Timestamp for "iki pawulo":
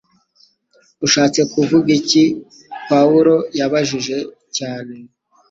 1.99-3.35